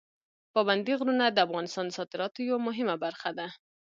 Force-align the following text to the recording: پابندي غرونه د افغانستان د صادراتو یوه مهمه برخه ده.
پابندي 0.53 0.93
غرونه 0.99 1.25
د 1.29 1.37
افغانستان 1.47 1.85
د 1.87 1.91
صادراتو 1.97 2.39
یوه 2.49 2.59
مهمه 2.67 2.95
برخه 3.05 3.29
ده. 3.37 3.47